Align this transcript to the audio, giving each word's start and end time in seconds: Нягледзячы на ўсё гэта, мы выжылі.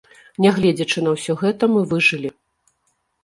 Нягледзячы 0.43 1.03
на 1.07 1.11
ўсё 1.15 1.35
гэта, 1.41 1.69
мы 1.73 1.83
выжылі. 1.91 2.29